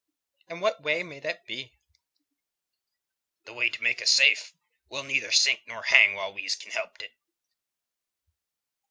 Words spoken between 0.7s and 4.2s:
way may that be?" "The way to make us